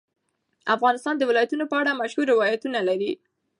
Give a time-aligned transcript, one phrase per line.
[0.75, 3.11] افغانستان د ولایتونو په اړه مشهور روایتونه لري.